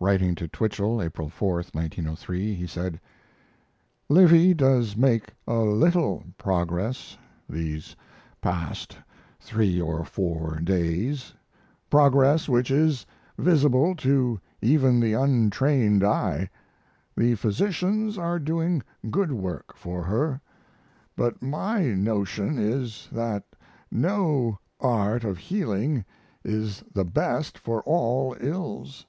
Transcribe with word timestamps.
Writing 0.00 0.34
to 0.34 0.48
Twichell 0.48 1.02
April 1.02 1.28
4, 1.28 1.56
1903, 1.56 2.54
he 2.54 2.66
said: 2.66 2.98
Livy 4.08 4.54
does 4.54 4.96
make 4.96 5.34
a 5.46 5.58
little 5.58 6.24
progress 6.38 7.18
these 7.46 7.94
past 8.40 8.96
3 9.40 9.78
or 9.82 10.02
4 10.02 10.60
days, 10.64 11.34
progress 11.90 12.48
which 12.48 12.70
is 12.70 13.04
visible 13.36 13.94
to 13.96 14.40
even 14.62 14.98
the 14.98 15.12
untrained 15.12 16.02
eye. 16.02 16.48
The 17.14 17.34
physicians 17.34 18.16
are 18.16 18.38
doing 18.38 18.82
good 19.10 19.32
work 19.32 19.76
for 19.76 20.02
her, 20.04 20.40
but 21.16 21.42
my 21.42 21.82
notion 21.92 22.56
is, 22.58 23.10
that 23.12 23.44
no 23.90 24.58
art 24.80 25.22
of 25.22 25.36
healing 25.36 26.06
is 26.42 26.80
the 26.94 27.04
best 27.04 27.58
for 27.58 27.82
all 27.82 28.34
ills. 28.40 29.04